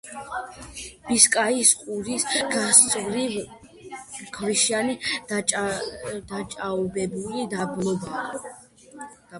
ბისკაის 1.09 1.73
ყურის 1.81 2.25
გასწვრივ 2.55 3.37
ქვიშიანი 4.39 4.97
დაჭაობებული 5.35 7.47
დაბლობია. 7.57 8.29